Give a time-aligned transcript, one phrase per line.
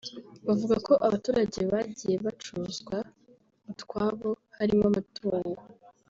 [0.47, 2.97] bavuga ko abaturage bagiye bacuzwa
[3.71, 5.61] utwabo harimo amatungo